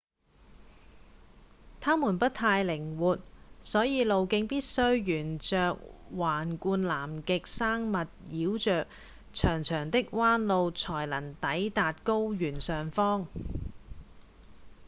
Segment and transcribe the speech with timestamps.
[1.79, 3.19] 它們不太靈活
[3.61, 5.77] 所以路徑必須沿著
[6.15, 8.87] 橫貫南極山脈繞著
[9.31, 13.27] 長長的彎路才能抵達高原上方